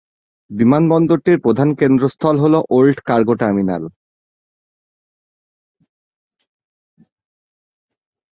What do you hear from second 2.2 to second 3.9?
হলো old cargo terminal.